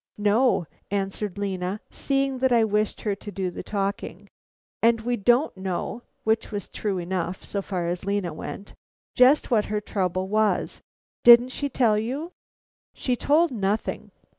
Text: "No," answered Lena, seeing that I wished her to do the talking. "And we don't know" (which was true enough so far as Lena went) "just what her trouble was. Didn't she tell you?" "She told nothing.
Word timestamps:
"No," 0.17 0.65
answered 0.89 1.37
Lena, 1.37 1.79
seeing 1.91 2.39
that 2.39 2.51
I 2.51 2.63
wished 2.63 3.01
her 3.01 3.13
to 3.13 3.31
do 3.31 3.51
the 3.51 3.61
talking. 3.61 4.29
"And 4.81 5.01
we 5.01 5.15
don't 5.15 5.55
know" 5.55 6.01
(which 6.23 6.51
was 6.51 6.67
true 6.67 6.97
enough 6.97 7.43
so 7.43 7.61
far 7.61 7.85
as 7.85 8.03
Lena 8.03 8.33
went) 8.33 8.73
"just 9.13 9.51
what 9.51 9.65
her 9.65 9.79
trouble 9.79 10.27
was. 10.27 10.81
Didn't 11.23 11.49
she 11.49 11.69
tell 11.69 11.99
you?" 11.99 12.31
"She 12.95 13.15
told 13.15 13.51
nothing. 13.51 14.09